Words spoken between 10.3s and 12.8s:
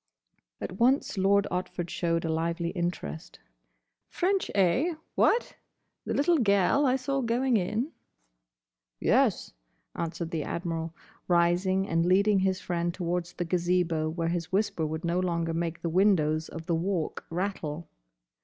the Admiral, rising and leading his